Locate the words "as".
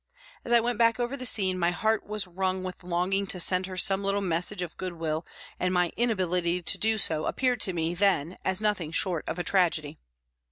0.43-0.51, 8.43-8.59